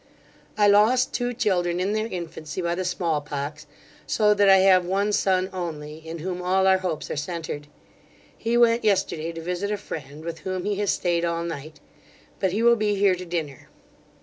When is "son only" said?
5.11-5.97